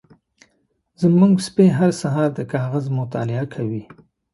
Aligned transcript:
زمونږ 1.01 1.33
سپی 1.47 1.67
هر 1.79 1.91
سهار 2.01 2.29
د 2.35 2.39
کاغذ 2.53 2.85
مطالعه 2.99 3.45
کوي. 3.53 3.83